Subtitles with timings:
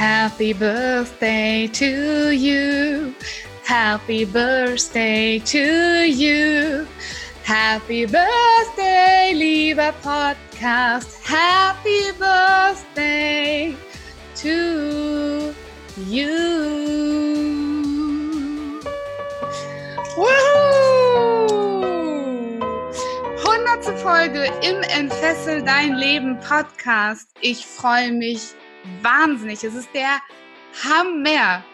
[0.00, 3.14] Happy birthday to you.
[3.66, 6.86] Happy birthday to you.
[7.44, 11.22] Happy birthday, lieber Podcast.
[11.22, 13.76] Happy birthday
[14.36, 15.52] to
[16.06, 16.30] you.
[20.16, 21.50] Woohoo!
[23.44, 27.28] Hundertste Folge im Entfessel dein Leben Podcast.
[27.42, 28.54] Ich freue mich
[29.02, 29.64] wahnsinnig.
[29.64, 30.20] Es ist der
[30.84, 31.64] Hammer.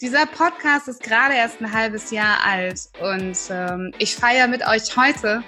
[0.00, 4.96] Dieser Podcast ist gerade erst ein halbes Jahr alt und ähm, ich feiere mit euch
[4.96, 5.42] heute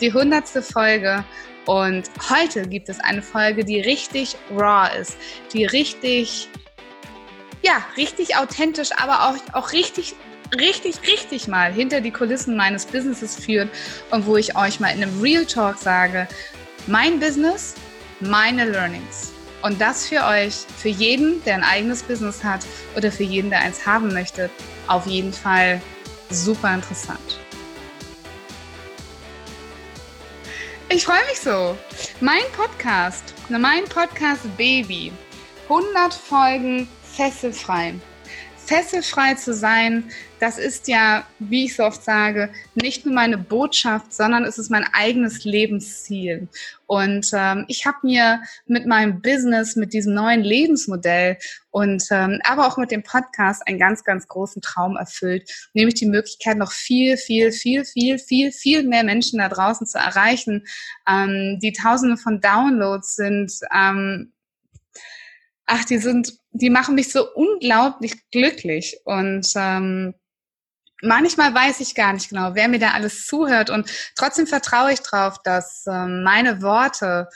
[0.00, 1.24] die hundertste Folge.
[1.66, 5.16] Und heute gibt es eine Folge, die richtig raw ist,
[5.52, 6.48] die richtig,
[7.62, 10.14] ja, richtig authentisch, aber auch, auch richtig,
[10.54, 13.68] richtig, richtig mal hinter die Kulissen meines Businesses führt
[14.12, 16.28] und wo ich euch mal in einem Real Talk sage,
[16.86, 17.74] mein Business,
[18.20, 19.35] meine Learnings.
[19.62, 23.60] Und das für euch, für jeden, der ein eigenes Business hat oder für jeden, der
[23.60, 24.50] eins haben möchte,
[24.86, 25.80] auf jeden Fall
[26.30, 27.40] super interessant.
[30.88, 31.76] Ich freue mich so.
[32.20, 35.12] Mein Podcast, mein Podcast Baby.
[35.68, 37.94] 100 Folgen fesselfrei
[38.66, 40.04] fesselfrei zu sein,
[40.40, 44.70] das ist ja, wie ich so oft sage, nicht nur meine Botschaft, sondern es ist
[44.70, 46.48] mein eigenes Lebensziel.
[46.86, 51.38] Und ähm, ich habe mir mit meinem Business, mit diesem neuen Lebensmodell
[51.70, 56.06] und ähm, aber auch mit dem Podcast einen ganz, ganz großen Traum erfüllt, nämlich die
[56.06, 60.66] Möglichkeit, noch viel, viel, viel, viel, viel, viel mehr Menschen da draußen zu erreichen,
[61.08, 63.52] ähm, die Tausende von Downloads sind.
[63.74, 64.32] Ähm,
[65.66, 68.98] ach, die sind, die machen mich so unglaublich glücklich.
[69.04, 70.14] Und ähm,
[71.02, 73.70] manchmal weiß ich gar nicht genau, wer mir da alles zuhört.
[73.70, 77.28] Und trotzdem vertraue ich drauf, dass ähm, meine Worte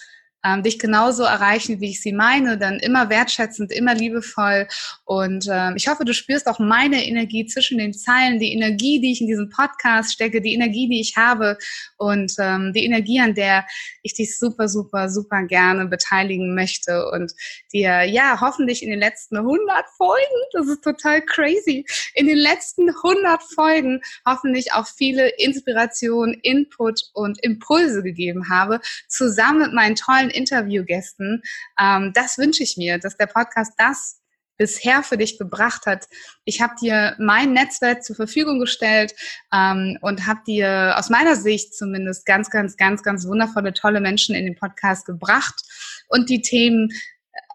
[0.45, 4.67] ähm, dich genauso erreichen, wie ich sie meine, dann immer wertschätzend, immer liebevoll.
[5.05, 9.13] Und ähm, ich hoffe, du spürst auch meine Energie zwischen den Zeilen, die Energie, die
[9.13, 11.59] ich in diesem Podcast stecke, die Energie, die ich habe
[11.99, 13.67] und ähm, die Energie, an der
[14.03, 17.33] ich dich super, super, super gerne beteiligen möchte und
[17.73, 20.21] dir ja hoffentlich in den letzten 100 Folgen,
[20.53, 21.85] das ist total crazy,
[22.15, 29.61] in den letzten 100 Folgen hoffentlich auch viele Inspiration, Input und Impulse gegeben habe, zusammen
[29.61, 31.43] mit meinen tollen Interviewgästen.
[31.79, 34.21] Ähm, das wünsche ich mir, dass der Podcast das
[34.61, 36.07] bisher für dich gebracht hat.
[36.45, 39.15] Ich habe dir mein Netzwerk zur Verfügung gestellt
[39.55, 44.35] ähm, und habe dir aus meiner Sicht zumindest ganz, ganz, ganz, ganz wundervolle, tolle Menschen
[44.35, 45.63] in den Podcast gebracht
[46.09, 46.91] und die Themen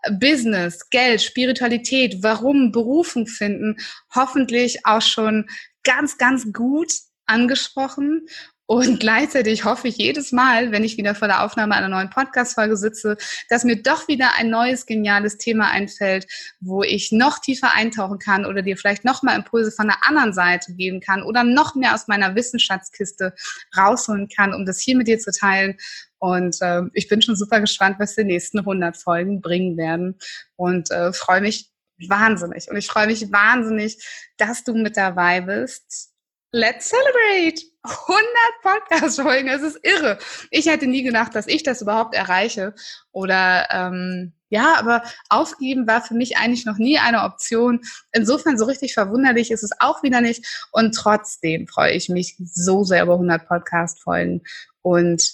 [0.01, 3.77] äh, Business, Geld, Spiritualität, warum Berufung finden,
[4.15, 5.47] hoffentlich auch schon
[5.83, 6.91] ganz, ganz gut
[7.27, 8.25] angesprochen
[8.67, 12.77] und gleichzeitig hoffe ich jedes Mal, wenn ich wieder vor der Aufnahme einer neuen Podcast-Folge
[12.77, 13.15] sitze,
[13.47, 16.25] dass mir doch wieder ein neues, geniales Thema einfällt,
[16.59, 20.33] wo ich noch tiefer eintauchen kann oder dir vielleicht noch mal Impulse von der anderen
[20.33, 23.35] Seite geben kann oder noch mehr aus meiner Wissenschaftskiste
[23.77, 25.77] rausholen kann, um das hier mit dir zu teilen.
[26.17, 30.17] Und äh, ich bin schon super gespannt, was die nächsten 100 Folgen bringen werden
[30.55, 31.69] und äh, freue mich
[32.07, 32.67] wahnsinnig.
[32.69, 34.03] Und ich freue mich wahnsinnig,
[34.37, 36.15] dass du mit dabei bist
[36.55, 37.61] Let's celebrate!
[37.89, 38.27] 100
[38.61, 40.17] Podcast-Folgen, das ist irre.
[40.51, 42.73] Ich hätte nie gedacht, dass ich das überhaupt erreiche.
[43.11, 47.81] Oder ähm, ja, aber aufgeben war für mich eigentlich noch nie eine Option.
[48.11, 50.67] Insofern so richtig verwunderlich ist es auch wieder nicht.
[50.71, 54.43] Und trotzdem freue ich mich so sehr über 100 Podcast-Folgen.
[54.81, 55.31] Und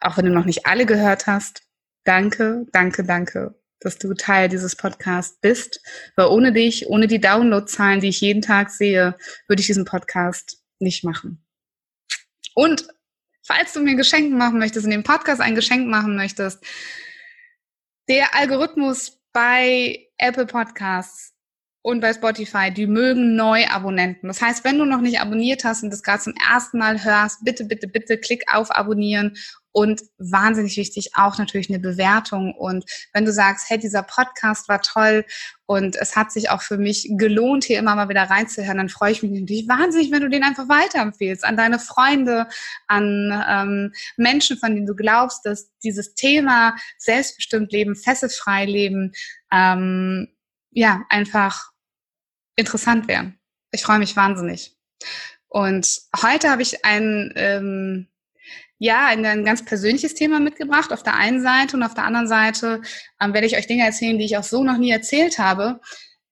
[0.00, 1.62] auch wenn du noch nicht alle gehört hast,
[2.04, 5.80] danke, danke, danke dass du Teil dieses Podcasts bist.
[6.16, 9.16] Weil ohne dich, ohne die Downloadzahlen, die ich jeden Tag sehe,
[9.46, 11.44] würde ich diesen Podcast nicht machen.
[12.54, 12.86] Und
[13.42, 16.64] falls du mir ein Geschenk machen möchtest, in dem Podcast ein Geschenk machen möchtest,
[18.08, 21.34] der Algorithmus bei Apple Podcasts
[21.82, 24.28] und bei Spotify, die mögen Neuabonnenten.
[24.28, 27.44] Das heißt, wenn du noch nicht abonniert hast und das gerade zum ersten Mal hörst,
[27.44, 29.36] bitte, bitte, bitte klick auf Abonnieren
[29.74, 32.54] und wahnsinnig wichtig auch natürlich eine Bewertung.
[32.54, 35.24] Und wenn du sagst, hey, dieser Podcast war toll
[35.66, 39.10] und es hat sich auch für mich gelohnt, hier immer mal wieder reinzuhören, dann freue
[39.10, 42.46] ich mich natürlich wahnsinnig, wenn du den einfach weiterempfehlst an deine Freunde,
[42.86, 49.10] an ähm, Menschen, von denen du glaubst, dass dieses Thema selbstbestimmt leben, fesselfrei leben,
[49.52, 50.28] ähm,
[50.70, 51.72] ja, einfach
[52.54, 53.40] interessant wären.
[53.72, 54.76] Ich freue mich wahnsinnig.
[55.48, 58.08] Und heute habe ich ein, ähm,
[58.78, 62.28] ja, ein, ein, ganz persönliches Thema mitgebracht auf der einen Seite und auf der anderen
[62.28, 62.82] Seite
[63.20, 65.80] ähm, werde ich euch Dinge erzählen, die ich auch so noch nie erzählt habe,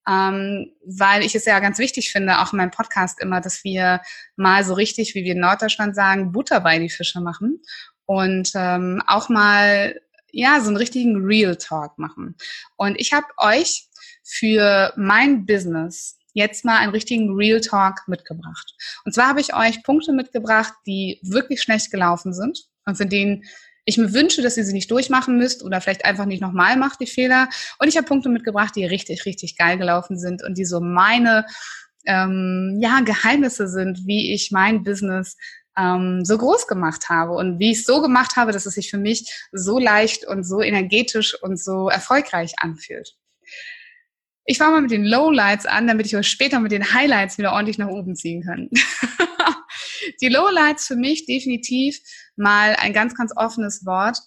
[0.09, 4.01] ähm, weil ich es ja ganz wichtig finde, auch in meinem Podcast immer, dass wir
[4.37, 7.63] mal so richtig, wie wir in Norddeutschland sagen, Butter bei die Fische machen
[8.07, 10.01] und ähm, auch mal
[10.33, 12.37] ja so einen richtigen Real Talk machen.
[12.77, 13.87] Und ich habe euch
[14.25, 18.75] für mein Business jetzt mal einen richtigen Real Talk mitgebracht.
[19.05, 23.45] Und zwar habe ich euch Punkte mitgebracht, die wirklich schlecht gelaufen sind und von denen
[23.85, 27.01] ich mir wünsche, dass ihr sie nicht durchmachen müsst oder vielleicht einfach nicht nochmal macht,
[27.01, 27.49] die Fehler.
[27.79, 31.47] Und ich habe Punkte mitgebracht, die richtig, richtig geil gelaufen sind und die so meine
[32.07, 35.37] ähm, ja, Geheimnisse sind, wie ich mein Business
[35.77, 38.91] ähm, so groß gemacht habe und wie ich es so gemacht habe, dass es sich
[38.91, 43.17] für mich so leicht und so energetisch und so erfolgreich anfühlt.
[44.45, 47.53] Ich fange mal mit den Lowlights an, damit ich euch später mit den Highlights wieder
[47.53, 48.69] ordentlich nach oben ziehen kann.
[50.21, 52.01] die Lowlights für mich definitiv
[52.37, 54.19] mal ein ganz, ganz offenes Wort.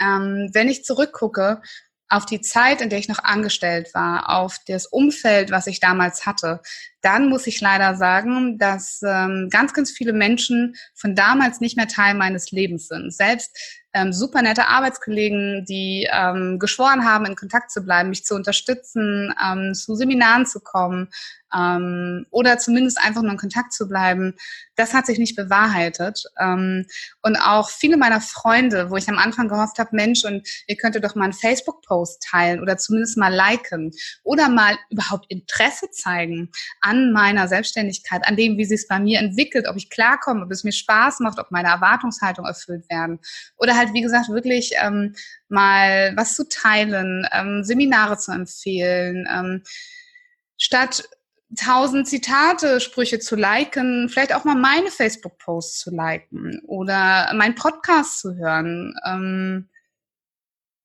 [0.00, 1.62] Ähm, wenn ich zurückgucke
[2.08, 6.26] auf die Zeit, in der ich noch angestellt war, auf das Umfeld, was ich damals
[6.26, 6.60] hatte,
[7.00, 11.88] dann muss ich leider sagen, dass ähm, ganz, ganz viele Menschen von damals nicht mehr
[11.88, 13.12] Teil meines Lebens sind.
[13.12, 13.56] Selbst
[13.94, 19.32] ähm, super nette Arbeitskollegen, die ähm, geschworen haben, in Kontakt zu bleiben, mich zu unterstützen,
[19.42, 21.08] ähm, zu Seminaren zu kommen
[21.56, 24.34] ähm, oder zumindest einfach nur in Kontakt zu bleiben,
[24.76, 26.24] das hat sich nicht bewahrheitet.
[26.38, 26.86] Ähm,
[27.22, 31.04] und auch viele meiner Freunde, wo ich am Anfang gehofft habe, Mensch, und ihr könntet
[31.04, 33.92] doch mal einen Facebook-Post teilen oder zumindest mal liken
[34.22, 39.20] oder mal überhaupt Interesse zeigen an meiner Selbstständigkeit, an dem, wie sie es bei mir
[39.20, 43.20] entwickelt, ob ich klarkomme, ob es mir Spaß macht, ob meine Erwartungshaltung erfüllt werden
[43.56, 45.14] oder halt wie gesagt, wirklich ähm,
[45.48, 49.62] mal was zu teilen, ähm, Seminare zu empfehlen, ähm,
[50.56, 51.04] statt
[51.54, 58.20] tausend Zitate, Sprüche zu liken, vielleicht auch mal meine Facebook-Posts zu liken oder meinen Podcast
[58.20, 58.94] zu hören.
[59.06, 59.68] Ähm,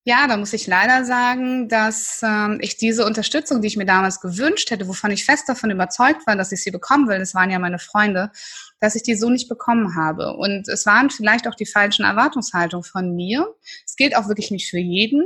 [0.10, 4.20] ja, da muss ich leider sagen, dass ähm, ich diese Unterstützung, die ich mir damals
[4.20, 7.52] gewünscht hätte, wovon ich fest davon überzeugt war, dass ich sie bekommen will, das waren
[7.52, 8.32] ja meine Freunde,
[8.80, 10.34] dass ich die so nicht bekommen habe.
[10.34, 13.54] Und es waren vielleicht auch die falschen Erwartungshaltungen von mir.
[13.86, 15.24] Es gilt auch wirklich nicht für jeden.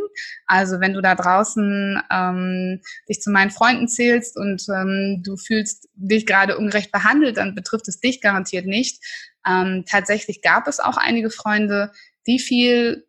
[0.48, 5.88] Also wenn du da draußen ähm, dich zu meinen Freunden zählst und ähm, du fühlst
[5.96, 9.02] dich gerade ungerecht behandelt, dann betrifft es dich garantiert nicht.
[9.48, 11.94] Ähm, tatsächlich gab es auch einige Freunde,
[12.28, 13.06] die viel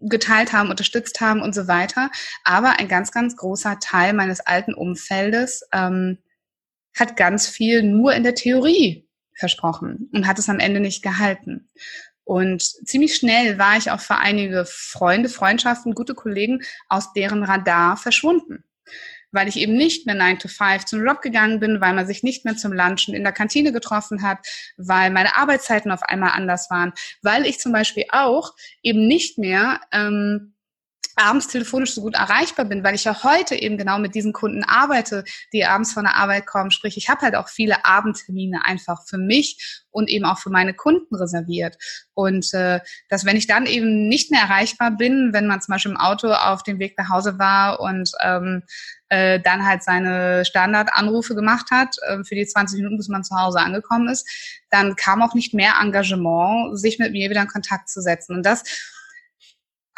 [0.00, 2.10] geteilt haben, unterstützt haben und so weiter.
[2.44, 6.18] Aber ein ganz, ganz großer Teil meines alten Umfeldes ähm,
[6.96, 11.70] hat ganz viel nur in der Theorie versprochen und hat es am Ende nicht gehalten.
[12.24, 17.96] Und ziemlich schnell war ich auch für einige Freunde, Freundschaften, gute Kollegen aus deren Radar
[17.96, 18.64] verschwunden
[19.32, 22.22] weil ich eben nicht mehr 9 to 5 zum Job gegangen bin, weil man sich
[22.22, 24.38] nicht mehr zum Lunchen in der Kantine getroffen hat,
[24.76, 26.92] weil meine Arbeitszeiten auf einmal anders waren,
[27.22, 28.52] weil ich zum Beispiel auch
[28.82, 30.51] eben nicht mehr ähm,
[31.16, 34.64] abends telefonisch so gut erreichbar bin, weil ich ja heute eben genau mit diesen Kunden
[34.64, 36.70] arbeite, die abends von der Arbeit kommen.
[36.70, 40.74] Sprich, ich habe halt auch viele Abendtermine einfach für mich und eben auch für meine
[40.74, 41.76] Kunden reserviert.
[42.14, 45.92] Und äh, dass wenn ich dann eben nicht mehr erreichbar bin, wenn man zum Beispiel
[45.92, 48.62] im Auto auf dem Weg nach Hause war und ähm,
[49.08, 53.36] äh, dann halt seine Standardanrufe gemacht hat äh, für die 20 Minuten, bis man zu
[53.36, 54.26] Hause angekommen ist,
[54.70, 58.34] dann kam auch nicht mehr Engagement, sich mit mir wieder in Kontakt zu setzen.
[58.34, 58.64] Und das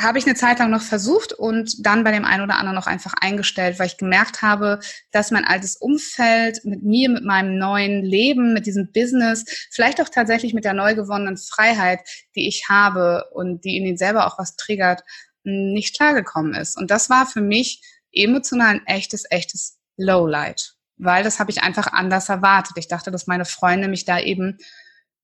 [0.00, 2.88] habe ich eine Zeit lang noch versucht und dann bei dem einen oder anderen noch
[2.88, 4.80] einfach eingestellt, weil ich gemerkt habe,
[5.12, 10.08] dass mein altes Umfeld mit mir, mit meinem neuen Leben, mit diesem Business, vielleicht auch
[10.08, 12.00] tatsächlich mit der neu gewonnenen Freiheit,
[12.34, 15.02] die ich habe und die in ihn selber auch was triggert,
[15.44, 16.76] nicht klargekommen ist.
[16.76, 17.80] Und das war für mich
[18.12, 22.76] emotional ein echtes, echtes Lowlight, weil das habe ich einfach anders erwartet.
[22.78, 24.58] Ich dachte, dass meine Freunde mich da eben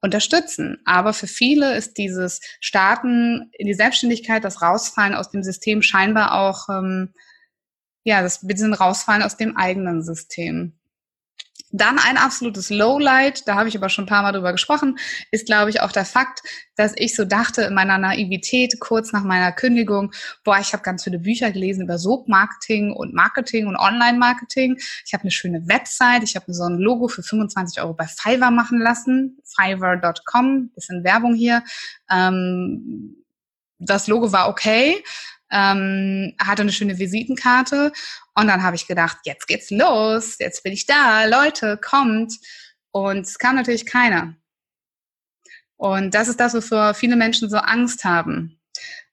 [0.00, 0.78] unterstützen.
[0.84, 6.34] Aber für viele ist dieses Starten in die Selbstständigkeit, das Rausfallen aus dem System scheinbar
[6.34, 7.12] auch, ähm,
[8.04, 10.79] ja, das bisschen Rausfallen aus dem eigenen System.
[11.72, 14.98] Dann ein absolutes Lowlight, da habe ich aber schon ein paar Mal drüber gesprochen,
[15.30, 16.42] ist, glaube ich, auch der Fakt,
[16.74, 20.12] dass ich so dachte in meiner Naivität kurz nach meiner Kündigung,
[20.42, 24.78] boah, ich habe ganz viele Bücher gelesen über Sog-Marketing und Marketing und Online-Marketing.
[25.06, 28.50] Ich habe eine schöne Website, ich habe so ein Logo für 25 Euro bei Fiverr
[28.50, 31.62] machen lassen, fiverr.com, bisschen Werbung hier.
[32.10, 33.16] Ähm,
[33.78, 35.02] das Logo war okay,
[35.50, 37.92] ähm, hatte eine schöne Visitenkarte
[38.34, 42.34] und dann habe ich gedacht, jetzt geht's los, jetzt bin ich da, Leute, kommt.
[42.92, 44.34] Und es kam natürlich keiner.
[45.76, 48.60] Und das ist das, wofür viele Menschen so Angst haben.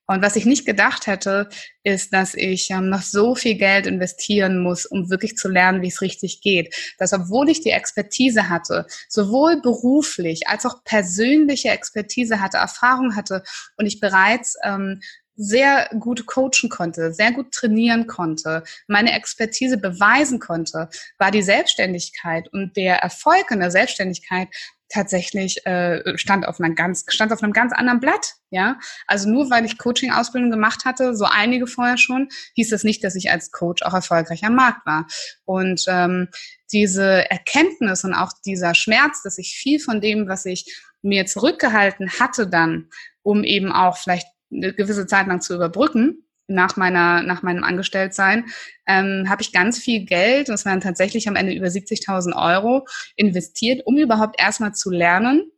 [0.10, 1.50] Und was ich nicht gedacht hätte,
[1.84, 5.90] ist, dass ich ähm, noch so viel Geld investieren muss, um wirklich zu lernen, wie
[5.90, 6.74] es richtig geht.
[6.98, 13.44] Dass obwohl ich die Expertise hatte, sowohl beruflich als auch persönliche Expertise hatte, Erfahrung hatte
[13.76, 15.02] und ich bereits ähm,
[15.38, 22.52] sehr gut coachen konnte, sehr gut trainieren konnte, meine Expertise beweisen konnte, war die Selbstständigkeit
[22.52, 24.50] und der Erfolg in der Selbstständigkeit
[24.90, 28.80] tatsächlich äh, stand auf einer ganz stand auf einem ganz anderen Blatt ja.
[29.06, 33.04] Also nur weil ich Coaching Ausbildung gemacht hatte so einige vorher schon hieß das nicht
[33.04, 35.06] dass ich als Coach auch erfolgreich am Markt war.
[35.46, 36.30] Und ähm,
[36.72, 42.10] diese Erkenntnis und auch dieser Schmerz dass ich viel von dem was ich mir zurückgehalten
[42.20, 42.90] hatte dann
[43.24, 48.46] um eben auch vielleicht eine gewisse Zeit lang zu überbrücken, nach meiner nach meinem Angestelltsein
[48.86, 53.86] ähm, habe ich ganz viel Geld, das waren tatsächlich am Ende über 70.000 Euro investiert,
[53.86, 55.52] um überhaupt erstmal zu lernen,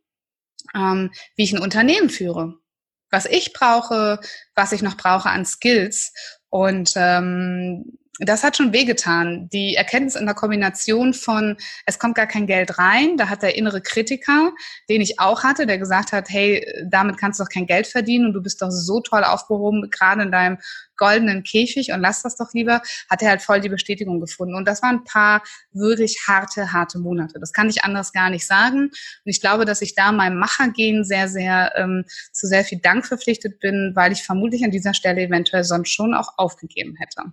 [0.74, 2.54] ähm, wie ich ein Unternehmen führe,
[3.10, 4.20] was ich brauche,
[4.54, 6.12] was ich noch brauche an Skills.
[6.48, 9.48] Und ähm, das hat schon wehgetan.
[9.52, 13.56] Die Erkenntnis in der Kombination von, es kommt gar kein Geld rein, da hat der
[13.56, 14.52] innere Kritiker,
[14.88, 18.26] den ich auch hatte, der gesagt hat, hey, damit kannst du doch kein Geld verdienen
[18.26, 20.58] und du bist doch so toll aufgehoben, gerade in deinem
[21.00, 24.54] goldenen Käfig und lass das doch lieber, hat er halt voll die Bestätigung gefunden.
[24.54, 25.42] Und das waren ein paar
[25.72, 27.40] wirklich harte, harte Monate.
[27.40, 28.82] Das kann ich anders gar nicht sagen.
[28.84, 28.92] Und
[29.24, 33.58] ich glaube, dass ich da meinem Machergehen sehr, sehr ähm, zu sehr viel Dank verpflichtet
[33.60, 37.32] bin, weil ich vermutlich an dieser Stelle eventuell sonst schon auch aufgegeben hätte.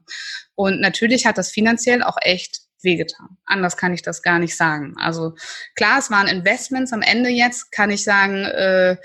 [0.56, 3.38] Und natürlich hat das finanziell auch echt wehgetan.
[3.46, 4.96] Anders kann ich das gar nicht sagen.
[4.98, 5.36] Also
[5.76, 6.94] klar, es waren Investments.
[6.94, 8.98] Am Ende jetzt kann ich sagen, äh,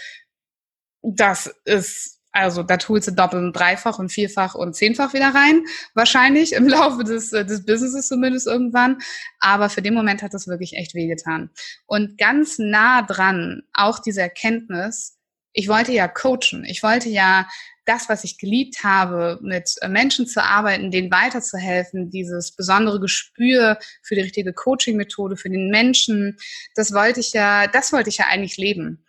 [1.02, 5.64] das ist also da holst du doppelt und dreifach und vierfach und zehnfach wieder rein,
[5.94, 8.98] wahrscheinlich im Laufe des, äh, des Businesses zumindest irgendwann.
[9.38, 11.50] Aber für den Moment hat das wirklich echt wehgetan.
[11.86, 15.18] Und ganz nah dran auch diese Erkenntnis,
[15.52, 17.46] ich wollte ja coachen, ich wollte ja
[17.84, 24.14] das, was ich geliebt habe, mit Menschen zu arbeiten, denen weiterzuhelfen, dieses besondere Gespür für
[24.14, 26.38] die richtige Coaching-Methode, für den Menschen,
[26.74, 29.04] das wollte ich ja, das wollte ich ja eigentlich leben.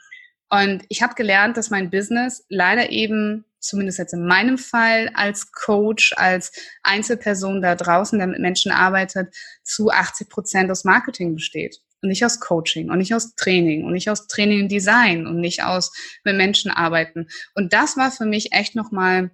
[0.54, 5.52] Und ich habe gelernt, dass mein Business leider eben, zumindest jetzt in meinem Fall, als
[5.52, 6.52] Coach, als
[6.84, 9.34] Einzelperson da draußen, der mit Menschen arbeitet,
[9.64, 11.78] zu 80 Prozent aus Marketing besteht.
[12.04, 15.40] Und nicht aus Coaching und nicht aus Training und nicht aus Training und Design und
[15.40, 15.92] nicht aus
[16.24, 17.30] mit Menschen arbeiten.
[17.56, 19.32] Und das war für mich echt nochmal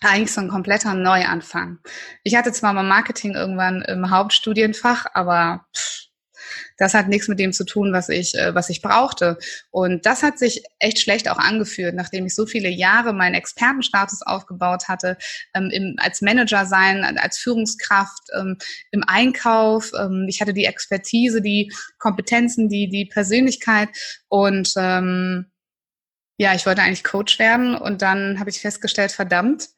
[0.00, 1.78] eigentlich so ein kompletter Neuanfang.
[2.24, 6.07] Ich hatte zwar mal Marketing irgendwann im Hauptstudienfach, aber pff,
[6.76, 9.38] das hat nichts mit dem zu tun, was ich, äh, was ich brauchte.
[9.70, 14.22] Und das hat sich echt schlecht auch angeführt, nachdem ich so viele Jahre meinen Expertenstatus
[14.22, 15.16] aufgebaut hatte,
[15.54, 18.56] ähm, im, als Manager sein, als Führungskraft, ähm,
[18.90, 19.92] im Einkauf.
[19.98, 23.88] Ähm, ich hatte die Expertise, die Kompetenzen, die, die Persönlichkeit
[24.28, 25.46] und ähm,
[26.38, 29.70] ja, ich wollte eigentlich Coach werden und dann habe ich festgestellt, verdammt,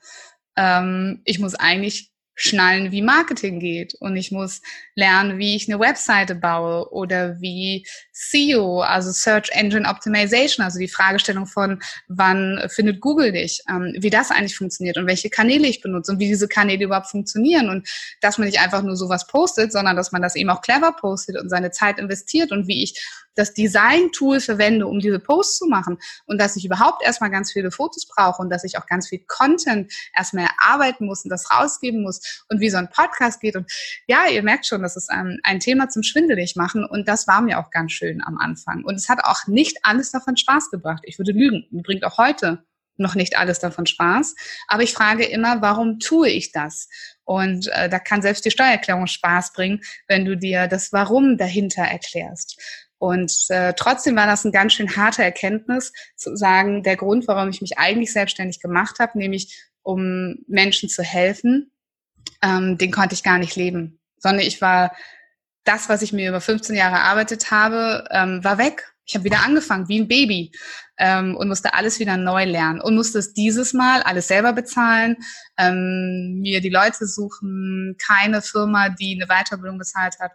[0.56, 2.09] ähm, ich muss eigentlich
[2.40, 3.94] schnallen, wie Marketing geht.
[3.94, 4.62] Und ich muss
[4.94, 10.88] lernen, wie ich eine Webseite baue oder wie SEO, also Search Engine Optimization, also die
[10.88, 15.82] Fragestellung von, wann findet Google dich, ähm, wie das eigentlich funktioniert und welche Kanäle ich
[15.82, 17.68] benutze und wie diese Kanäle überhaupt funktionieren.
[17.68, 17.88] Und
[18.22, 21.36] dass man nicht einfach nur sowas postet, sondern dass man das eben auch clever postet
[21.36, 23.00] und seine Zeit investiert und wie ich
[23.40, 27.70] das Design-Tool verwende, um diese Posts zu machen und dass ich überhaupt erstmal ganz viele
[27.70, 32.02] Fotos brauche und dass ich auch ganz viel Content erstmal erarbeiten muss und das rausgeben
[32.02, 33.56] muss und wie so ein Podcast geht.
[33.56, 33.70] Und
[34.06, 37.40] ja, ihr merkt schon, das ist ein, ein Thema zum Schwindelig machen und das war
[37.40, 38.84] mir auch ganz schön am Anfang.
[38.84, 41.02] Und es hat auch nicht alles davon Spaß gebracht.
[41.04, 41.66] Ich würde lügen.
[41.70, 42.64] Mir bringt auch heute
[43.00, 44.36] noch nicht alles davon Spaß.
[44.68, 46.88] Aber ich frage immer, warum tue ich das?
[47.24, 51.82] Und äh, da kann selbst die Steuererklärung Spaß bringen, wenn du dir das Warum dahinter
[51.82, 52.60] erklärst.
[53.00, 57.48] Und äh, trotzdem war das ein ganz schön harte Erkenntnis, zu sagen, der Grund, warum
[57.48, 61.72] ich mich eigentlich selbstständig gemacht habe, nämlich um Menschen zu helfen,
[62.42, 64.00] ähm, den konnte ich gar nicht leben.
[64.18, 64.92] Sondern ich war,
[65.64, 68.92] das, was ich mir über 15 Jahre erarbeitet habe, ähm, war weg.
[69.04, 70.52] Ich habe wieder angefangen, wie ein Baby
[70.98, 75.16] ähm, und musste alles wieder neu lernen und musste es dieses Mal alles selber bezahlen,
[75.58, 80.32] ähm, mir die Leute suchen, keine Firma, die eine Weiterbildung bezahlt hat.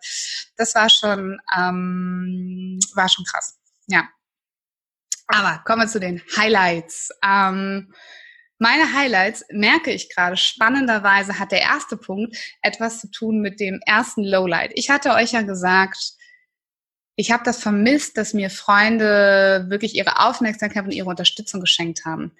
[0.58, 3.58] Das war schon, ähm, war schon krass.
[3.88, 4.10] Ja.
[5.28, 7.10] Aber kommen wir zu den Highlights.
[7.24, 7.94] Ähm,
[8.58, 13.80] meine Highlights merke ich gerade spannenderweise hat der erste Punkt etwas zu tun mit dem
[13.86, 14.72] ersten Lowlight.
[14.76, 15.98] Ich hatte euch ja gesagt,
[17.18, 22.32] ich habe das vermisst, dass mir Freunde wirklich ihre Aufmerksamkeit und ihre Unterstützung geschenkt haben.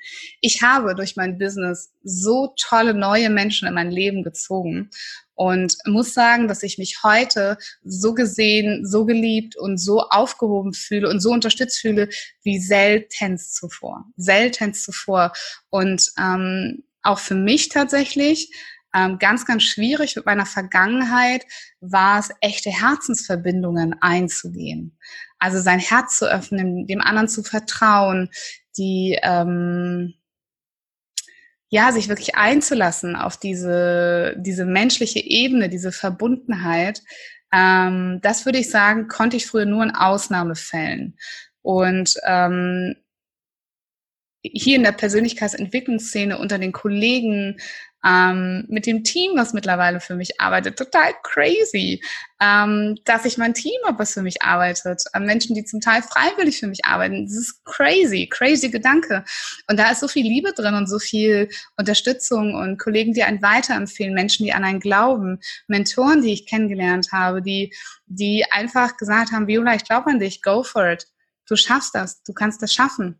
[0.42, 4.90] Ich habe durch mein Business so tolle neue Menschen in mein Leben gezogen
[5.34, 11.10] und muss sagen, dass ich mich heute so gesehen, so geliebt und so aufgehoben fühle
[11.10, 12.10] und so unterstützt fühle
[12.44, 14.06] wie seltenst zuvor.
[14.18, 15.34] Seltenst zuvor.
[15.70, 18.52] Und ähm, auch für mich tatsächlich
[18.96, 21.46] ähm, ganz, ganz schwierig mit meiner Vergangenheit
[21.82, 24.98] war es, echte Herzensverbindungen einzugehen.
[25.38, 28.30] Also sein Herz zu öffnen, dem anderen zu vertrauen,
[28.78, 30.14] die ähm,
[31.70, 37.02] ja, sich wirklich einzulassen auf diese, diese menschliche Ebene, diese Verbundenheit,
[37.52, 41.18] ähm, das würde ich sagen, konnte ich früher nur in Ausnahmefällen.
[41.62, 42.96] Und ähm,
[44.54, 47.58] hier in der Persönlichkeitsentwicklungsszene unter den Kollegen
[48.06, 52.04] ähm, mit dem Team, was mittlerweile für mich arbeitet, total crazy,
[52.40, 56.04] ähm, dass ich mein Team habe, was für mich arbeitet, äh, Menschen, die zum Teil
[56.04, 57.26] freiwillig für mich arbeiten.
[57.26, 59.24] Das ist crazy, crazy Gedanke.
[59.68, 63.42] Und da ist so viel Liebe drin und so viel Unterstützung und Kollegen, die einen
[63.42, 67.74] weiterempfehlen, Menschen, die an einen glauben, Mentoren, die ich kennengelernt habe, die,
[68.06, 71.08] die einfach gesagt haben, Viola, ich glaube an dich, go for it.
[71.48, 73.20] Du schaffst das, du kannst das schaffen.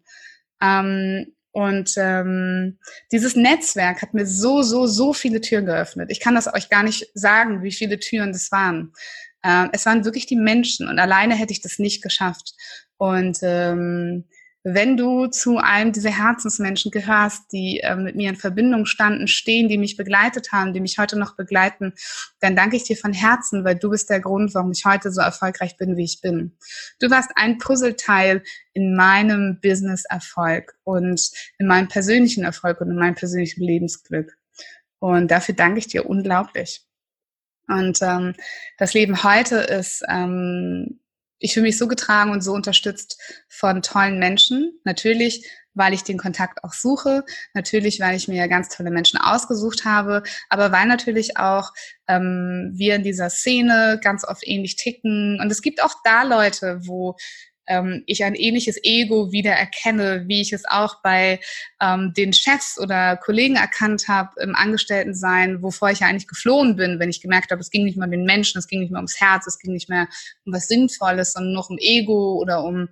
[0.62, 2.80] Ähm, und ähm,
[3.14, 6.12] dieses Netzwerk hat mir so, so, so viele Türen geöffnet.
[6.12, 8.92] Ich kann das euch gar nicht sagen, wie viele Türen das waren.
[9.42, 12.54] Ähm, es waren wirklich die Menschen und alleine hätte ich das nicht geschafft.
[12.98, 14.26] Und ähm,
[14.68, 19.70] wenn du zu einem dieser Herzensmenschen gehörst, die äh, mit mir in Verbindung standen, stehen,
[19.70, 21.94] die mich begleitet haben, die mich heute noch begleiten,
[22.40, 25.22] dann danke ich dir von Herzen, weil du bist der Grund, warum ich heute so
[25.22, 26.58] erfolgreich bin, wie ich bin.
[27.00, 28.42] Du warst ein Puzzleteil
[28.74, 31.30] in meinem Business-Erfolg und
[31.60, 34.36] in meinem persönlichen Erfolg und in meinem persönlichen Lebensglück.
[34.98, 36.82] Und dafür danke ich dir unglaublich.
[37.68, 38.34] Und ähm,
[38.80, 41.02] das Leben heute ist ähm,
[41.40, 44.80] ich fühle mich so getragen und so unterstützt von tollen Menschen.
[44.84, 47.24] Natürlich, weil ich den Kontakt auch suche,
[47.54, 51.74] natürlich, weil ich mir ganz tolle Menschen ausgesucht habe, aber weil natürlich auch
[52.08, 55.40] ähm, wir in dieser Szene ganz oft ähnlich ticken.
[55.42, 57.18] Und es gibt auch da Leute, wo
[57.68, 61.40] ähm, ich ein ähnliches Ego wieder erkenne, wie ich es auch bei
[61.82, 67.00] ähm, den Chefs oder Kollegen erkannt habe im Angestelltensein, wovor ich ja eigentlich geflohen bin,
[67.00, 69.00] wenn ich gemerkt habe, es ging nicht mehr um den Menschen, es ging nicht mehr
[69.00, 70.08] ums Herz, es ging nicht mehr
[70.46, 72.90] um was Sinnvolles, sondern noch um Ego oder um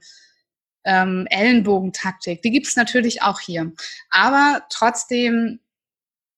[0.85, 2.41] ähm, Ellenbogentaktik.
[2.41, 3.71] Die gibt es natürlich auch hier.
[4.09, 5.59] Aber trotzdem,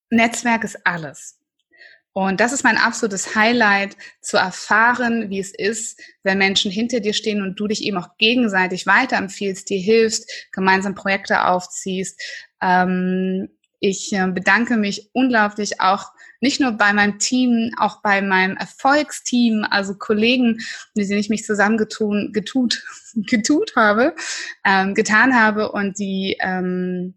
[0.09, 1.39] Netzwerk ist alles.
[2.17, 7.11] Und das ist mein absolutes Highlight, zu erfahren, wie es ist, wenn Menschen hinter dir
[7.11, 12.17] stehen und du dich eben auch gegenseitig weiterempfiehlst, dir hilfst, gemeinsam Projekte aufziehst.
[12.61, 13.49] Ähm,
[13.81, 19.67] ich äh, bedanke mich unglaublich auch nicht nur bei meinem Team, auch bei meinem Erfolgsteam,
[19.69, 20.61] also Kollegen,
[20.93, 22.81] mit denen ich mich zusammengetun, getut,
[23.15, 24.15] getut habe,
[24.63, 27.15] ähm, getan habe und die, ähm,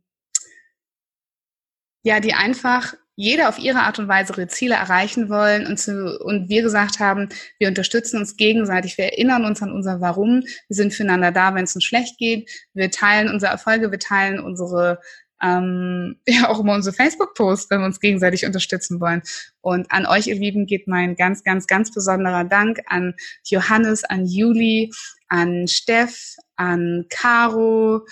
[2.02, 6.20] ja, die einfach jeder auf ihre Art und Weise ihre Ziele erreichen wollen und, zu,
[6.20, 7.28] und wir gesagt haben,
[7.58, 11.64] wir unterstützen uns gegenseitig, wir erinnern uns an unser Warum, wir sind füreinander da, wenn
[11.64, 15.00] es uns schlecht geht, wir teilen unsere Erfolge, wir teilen unsere
[15.42, 19.22] ähm, ja auch immer unsere Facebook-Posts, wenn wir uns gegenseitig unterstützen wollen.
[19.62, 24.26] Und an euch, ihr Lieben, geht mein ganz, ganz, ganz besonderer Dank an Johannes, an
[24.26, 24.92] Juli,
[25.26, 28.06] an Steff, an Caro,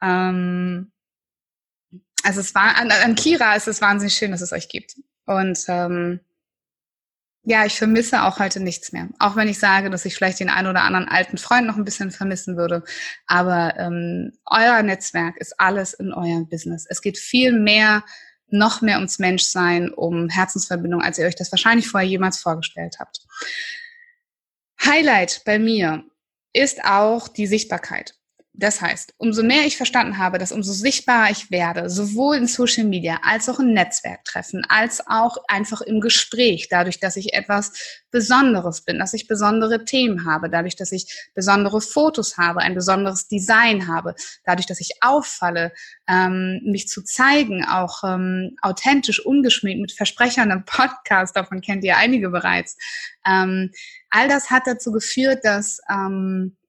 [0.00, 0.92] ähm,
[2.24, 4.96] also es war an, an Kira ist es wahnsinnig schön, dass es euch gibt.
[5.26, 6.20] Und ähm,
[7.42, 9.08] ja, ich vermisse auch heute nichts mehr.
[9.18, 11.84] Auch wenn ich sage, dass ich vielleicht den einen oder anderen alten Freund noch ein
[11.84, 12.82] bisschen vermissen würde.
[13.26, 16.86] Aber ähm, euer Netzwerk ist alles in eurem Business.
[16.88, 18.02] Es geht viel mehr,
[18.48, 23.20] noch mehr ums Menschsein, um Herzensverbindung, als ihr euch das wahrscheinlich vorher jemals vorgestellt habt.
[24.82, 26.04] Highlight bei mir
[26.54, 28.14] ist auch die Sichtbarkeit.
[28.56, 32.84] Das heißt, umso mehr ich verstanden habe, dass umso sichtbarer ich werde, sowohl in Social
[32.84, 37.72] Media als auch in Netzwerktreffen, als auch einfach im Gespräch, dadurch, dass ich etwas
[38.12, 43.26] Besonderes bin, dass ich besondere Themen habe, dadurch, dass ich besondere Fotos habe, ein besonderes
[43.26, 44.14] Design habe,
[44.44, 45.72] dadurch, dass ich auffalle,
[46.08, 51.96] ähm, mich zu zeigen, auch ähm, authentisch, ungeschminkt, mit Versprechern im Podcast, davon kennt ihr
[51.96, 52.76] einige bereits.
[53.26, 53.72] Ähm,
[54.10, 56.63] all das hat dazu geführt, dass ähm, äh,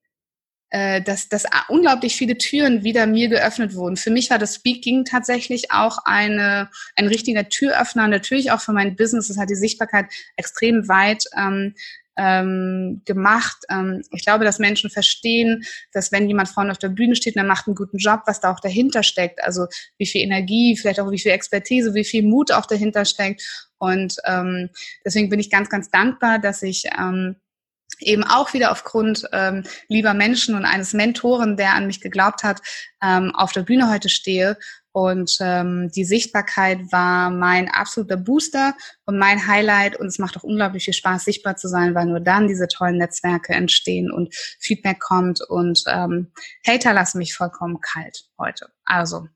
[0.71, 3.95] dass, dass unglaublich viele Türen wieder mir geöffnet wurden.
[3.95, 8.95] Für mich war das Speaking tatsächlich auch eine, ein richtiger Türöffner, natürlich auch für mein
[8.95, 9.27] Business.
[9.29, 11.75] Das hat die Sichtbarkeit extrem weit ähm,
[12.17, 13.57] ähm, gemacht.
[13.69, 17.41] Ähm, ich glaube, dass Menschen verstehen, dass wenn jemand vorne auf der Bühne steht und
[17.41, 19.43] er macht einen guten Job, was da auch dahinter steckt.
[19.43, 23.67] Also wie viel Energie, vielleicht auch wie viel Expertise, wie viel Mut auch dahinter steckt.
[23.77, 24.69] Und ähm,
[25.03, 27.35] deswegen bin ich ganz, ganz dankbar, dass ich ähm,
[27.99, 32.61] eben auch wieder aufgrund ähm, lieber Menschen und eines Mentoren, der an mich geglaubt hat,
[33.01, 34.57] ähm, auf der Bühne heute stehe.
[34.95, 39.99] Und ähm, die Sichtbarkeit war mein absoluter Booster und mein Highlight.
[39.99, 42.97] Und es macht auch unglaublich viel Spaß, sichtbar zu sein, weil nur dann diese tollen
[42.97, 45.41] Netzwerke entstehen und Feedback kommt.
[45.41, 46.31] Und ähm,
[46.65, 48.69] Hater lassen mich vollkommen kalt heute.
[48.85, 49.27] Also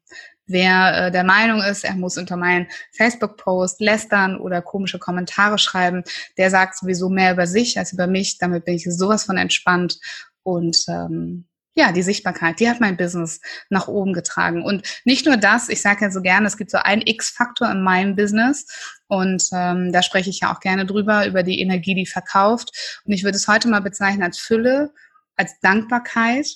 [0.50, 6.04] Wer äh, der Meinung ist, er muss unter meinen Facebook-Post lästern oder komische Kommentare schreiben,
[6.38, 8.40] der sagt sowieso mehr über sich als über mich.
[8.40, 10.00] Damit bin ich sowas von entspannt.
[10.42, 14.64] Und ähm, ja, die Sichtbarkeit, die hat mein Business nach oben getragen.
[14.64, 17.84] Und nicht nur das, ich sage ja so gerne, es gibt so einen X-Faktor in
[17.84, 18.66] meinem Business.
[19.08, 23.02] Und ähm, da spreche ich ja auch gerne drüber, über die Energie, die verkauft.
[23.06, 24.92] Und ich würde es heute mal bezeichnen als Fülle,
[25.36, 26.48] als Dankbarkeit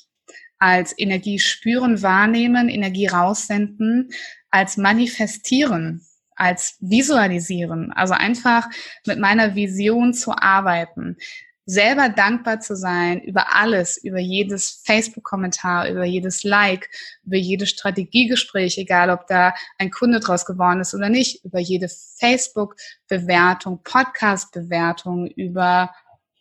[0.60, 4.10] als Energie spüren, wahrnehmen, Energie raussenden,
[4.50, 7.92] als manifestieren, als visualisieren.
[7.92, 8.68] Also einfach
[9.06, 11.18] mit meiner Vision zu arbeiten
[11.66, 16.90] selber dankbar zu sein über alles, über jedes Facebook-Kommentar, über jedes Like,
[17.24, 21.88] über jedes Strategiegespräch, egal ob da ein Kunde draus geworden ist oder nicht, über jede
[21.90, 25.94] Facebook-Bewertung, Podcast-Bewertung, über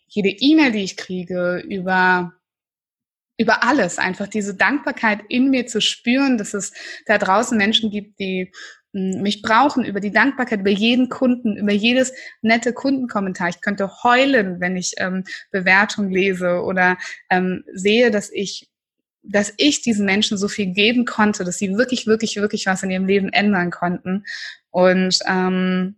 [0.07, 2.33] jede E-Mail, die ich kriege, über
[3.37, 6.71] über alles, einfach diese Dankbarkeit in mir zu spüren, dass es
[7.05, 8.51] da draußen Menschen gibt, die
[8.93, 13.49] hm, mich brauchen, über die Dankbarkeit, über jeden Kunden, über jedes nette Kundenkommentar.
[13.49, 16.97] Ich könnte heulen, wenn ich ähm, Bewertung lese oder
[17.29, 18.69] ähm, sehe, dass ich
[19.25, 22.91] dass ich diesen Menschen so viel geben konnte, dass sie wirklich, wirklich, wirklich was in
[22.91, 24.25] ihrem Leben ändern konnten.
[24.69, 25.95] Und ähm,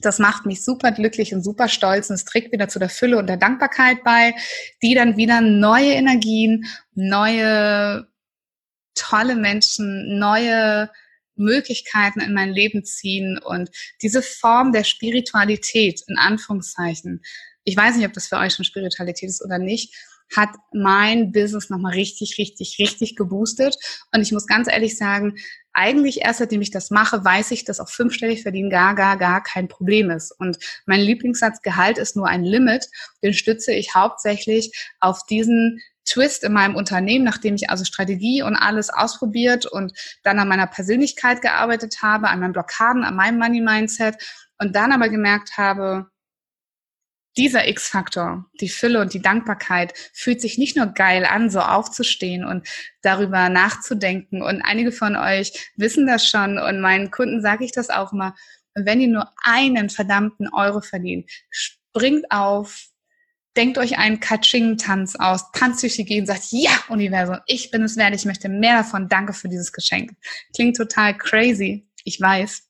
[0.00, 3.18] das macht mich super glücklich und super stolz und es trägt wieder zu der Fülle
[3.18, 4.34] und der Dankbarkeit bei,
[4.82, 8.06] die dann wieder neue Energien, neue
[8.94, 10.90] tolle Menschen, neue
[11.36, 13.70] Möglichkeiten in mein Leben ziehen und
[14.02, 17.22] diese Form der Spiritualität in Anführungszeichen.
[17.64, 19.94] Ich weiß nicht, ob das für euch schon Spiritualität ist oder nicht,
[20.36, 23.76] hat mein Business nochmal richtig, richtig, richtig geboostet.
[24.12, 25.34] Und ich muss ganz ehrlich sagen,
[25.72, 29.42] eigentlich erst seitdem ich das mache, weiß ich, dass auch fünfstellig verdienen gar, gar, gar
[29.42, 30.32] kein Problem ist.
[30.32, 32.86] Und mein Lieblingssatz Gehalt ist nur ein Limit.
[33.22, 38.56] Den stütze ich hauptsächlich auf diesen Twist in meinem Unternehmen, nachdem ich also Strategie und
[38.56, 39.92] alles ausprobiert und
[40.24, 44.16] dann an meiner Persönlichkeit gearbeitet habe, an meinen Blockaden, an meinem Money Mindset
[44.58, 46.10] und dann aber gemerkt habe,
[47.36, 52.44] dieser X-Faktor, die Fülle und die Dankbarkeit fühlt sich nicht nur geil an, so aufzustehen
[52.44, 52.66] und
[53.02, 54.42] darüber nachzudenken.
[54.42, 58.34] Und einige von euch wissen das schon und meinen Kunden sage ich das auch mal.
[58.74, 62.88] Wenn ihr nur einen verdammten Euro verdient, springt auf,
[63.56, 67.96] denkt euch einen Katsching-Tanz aus, tanzt durch die Gegend, sagt, ja, Universum, ich bin es
[67.96, 70.12] wert, ich möchte mehr davon, danke für dieses Geschenk.
[70.54, 72.69] Klingt total crazy, ich weiß.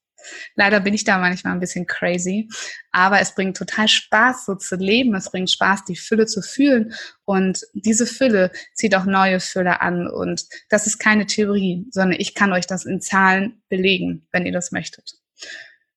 [0.54, 2.48] Leider bin ich da manchmal ein bisschen crazy,
[2.92, 5.14] aber es bringt total Spaß, so zu leben.
[5.14, 10.08] Es bringt Spaß, die Fülle zu fühlen und diese Fülle zieht auch neue Fülle an
[10.08, 14.52] und das ist keine Theorie, sondern ich kann euch das in Zahlen belegen, wenn ihr
[14.52, 15.14] das möchtet.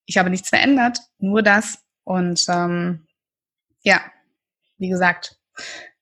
[0.05, 3.07] Ich habe nichts verändert, nur das und ähm,
[3.83, 4.01] ja,
[4.77, 5.37] wie gesagt,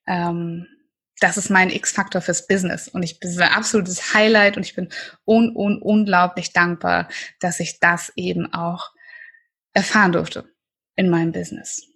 [0.07, 0.67] ähm,
[1.21, 4.89] das ist mein X-Faktor fürs Business und ich bin ein absolutes Highlight und ich bin
[5.25, 7.07] un, un, unglaublich dankbar,
[7.39, 8.91] dass ich das eben auch
[9.73, 10.51] erfahren durfte
[10.95, 11.87] in meinem Business.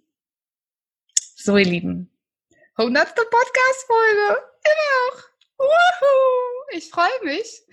[1.36, 2.12] So, ihr Lieben,
[2.76, 3.16] 100.
[3.16, 5.24] Podcast-Folge, immer noch.
[5.58, 6.78] Woohoo!
[6.78, 7.64] Ich freue mich.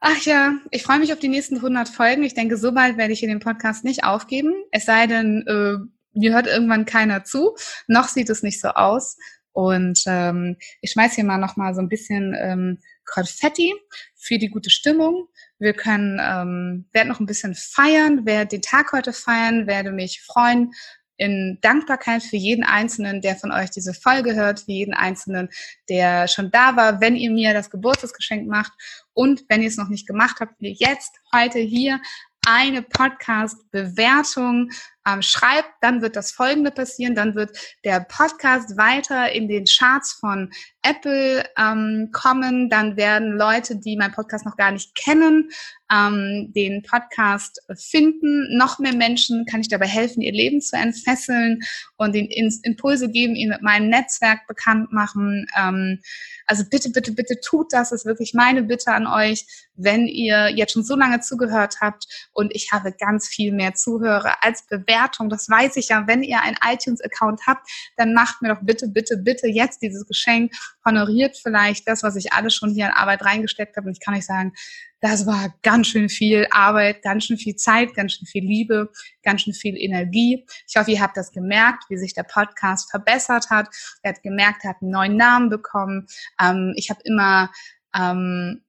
[0.00, 2.22] Ach ja, ich freue mich auf die nächsten 100 Folgen.
[2.22, 4.52] Ich denke, so bald werde ich in dem Podcast nicht aufgeben.
[4.70, 7.56] Es sei denn, äh, mir hört irgendwann keiner zu.
[7.86, 9.16] Noch sieht es nicht so aus.
[9.54, 13.72] Und ähm, ich schmeiß hier mal noch mal so ein bisschen ähm, Konfetti
[14.16, 15.28] für die gute Stimmung.
[15.58, 20.22] Wir können, ähm, werden noch ein bisschen feiern, werde den Tag heute feiern, werde mich
[20.22, 20.72] freuen
[21.16, 25.48] in Dankbarkeit für jeden Einzelnen, der von euch diese Folge hört, für jeden Einzelnen,
[25.88, 28.72] der schon da war, wenn ihr mir das Geburtstagsgeschenk macht
[29.12, 32.00] und wenn ihr es noch nicht gemacht habt, ihr jetzt heute hier
[32.46, 34.70] eine Podcast-Bewertung
[35.06, 37.14] ähm, schreibt, dann wird das Folgende passieren.
[37.14, 40.50] Dann wird der Podcast weiter in den Charts von
[40.82, 42.70] Apple ähm, kommen.
[42.70, 45.50] Dann werden Leute, die meinen Podcast noch gar nicht kennen,
[45.92, 48.56] ähm, den Podcast finden.
[48.56, 51.60] Noch mehr Menschen kann ich dabei helfen, ihr Leben zu entfesseln
[51.96, 52.28] und den
[52.62, 55.46] Impulse geben, ihn mit meinem Netzwerk bekannt machen.
[55.56, 56.00] Ähm,
[56.46, 57.90] also bitte, bitte, bitte tut das.
[57.90, 62.06] Das ist wirklich meine Bitte an euch, wenn ihr jetzt schon so lange zugehört habt
[62.32, 65.28] und ich habe ganz viel mehr Zuhörer als Bewerber Bewertung.
[65.28, 66.06] Das weiß ich ja.
[66.06, 70.52] Wenn ihr einen iTunes-Account habt, dann macht mir doch bitte, bitte, bitte jetzt dieses Geschenk.
[70.84, 73.88] Honoriert vielleicht das, was ich alles schon hier an Arbeit reingesteckt habe.
[73.88, 74.52] Und ich kann euch sagen,
[75.00, 78.90] das war ganz schön viel Arbeit, ganz schön viel Zeit, ganz schön viel Liebe,
[79.22, 80.46] ganz schön viel Energie.
[80.66, 83.68] Ich hoffe, ihr habt das gemerkt, wie sich der Podcast verbessert hat.
[84.02, 86.06] Ihr habt gemerkt, er hat einen neuen Namen bekommen.
[86.40, 87.50] Ähm, ich habe immer
[87.94, 88.62] ähm,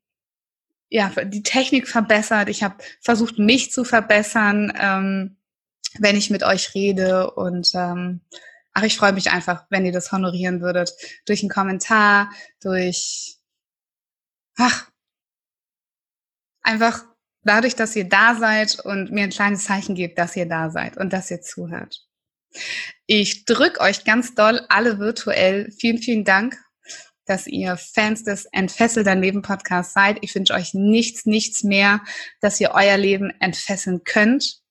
[0.89, 2.49] ja, die Technik verbessert.
[2.49, 5.37] Ich habe versucht, mich zu verbessern, ähm,
[5.99, 7.31] wenn ich mit euch rede.
[7.31, 8.21] Und ähm,
[8.73, 10.93] ach, ich freue mich einfach, wenn ihr das honorieren würdet.
[11.25, 12.29] Durch einen Kommentar,
[12.61, 13.37] durch
[14.57, 14.89] ach,
[16.61, 17.03] einfach
[17.43, 20.97] dadurch, dass ihr da seid und mir ein kleines Zeichen gebt, dass ihr da seid
[20.97, 22.01] und dass ihr zuhört.
[23.05, 25.71] Ich drück euch ganz doll alle virtuell.
[25.71, 26.57] Vielen, vielen Dank
[27.25, 30.19] dass ihr Fans des Entfessel dein Leben Podcast seid.
[30.21, 32.01] Ich wünsche euch nichts, nichts mehr,
[32.39, 34.61] dass ihr euer Leben entfesseln könnt.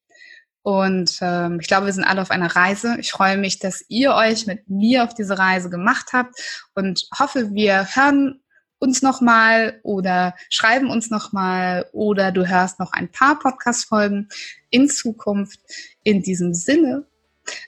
[0.65, 2.97] Und ähm, ich glaube, wir sind alle auf einer Reise.
[2.99, 6.35] Ich freue mich, dass ihr euch mit mir auf diese Reise gemacht habt
[6.75, 8.41] und hoffe, wir hören
[8.79, 14.31] uns nochmal oder schreiben uns nochmal oder du hörst noch ein paar Podcast-Folgen
[14.71, 15.61] in Zukunft.
[16.03, 17.07] In diesem Sinne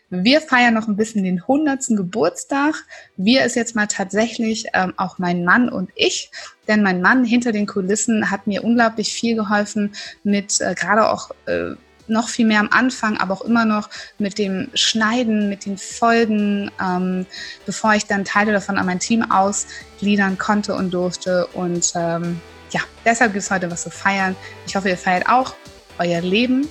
[0.08, 1.88] wir feiern noch ein bisschen den 100.
[1.88, 2.74] Geburtstag.
[3.16, 6.30] Wir ist jetzt mal tatsächlich ähm, auch mein Mann und ich,
[6.68, 11.30] denn mein Mann hinter den Kulissen hat mir unglaublich viel geholfen mit äh, gerade auch
[11.46, 11.72] äh,
[12.08, 13.88] noch viel mehr am Anfang, aber auch immer noch
[14.18, 17.26] mit dem Schneiden, mit den Folgen, ähm,
[17.64, 21.46] bevor ich dann Teile davon an mein Team ausgliedern konnte und durfte.
[21.48, 22.40] Und ähm,
[22.70, 24.36] ja, deshalb gibt es heute was zu feiern.
[24.66, 25.54] Ich hoffe, ihr feiert auch
[25.98, 26.68] euer Leben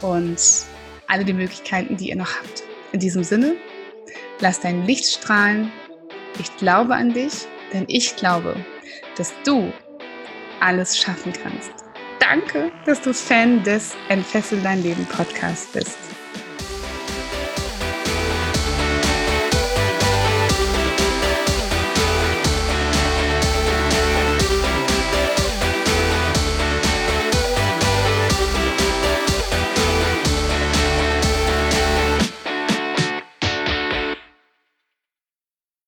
[0.00, 0.38] und
[1.08, 2.64] alle die Möglichkeiten, die ihr noch habt.
[2.92, 3.56] In diesem Sinne,
[4.40, 5.72] lass dein Licht strahlen.
[6.38, 8.56] Ich glaube an dich, denn ich glaube,
[9.16, 9.72] dass du
[10.60, 11.85] alles schaffen kannst.
[12.28, 16.05] Danke, dass du Fan des Entfessel dein Leben Podcast bist.